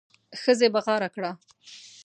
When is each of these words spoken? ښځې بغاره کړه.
ښځې 0.41 0.67
بغاره 0.73 1.09
کړه. 1.15 1.31